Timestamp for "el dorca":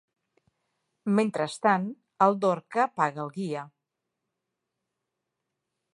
2.27-2.87